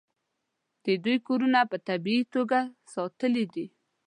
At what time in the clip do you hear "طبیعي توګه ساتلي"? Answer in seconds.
1.87-3.45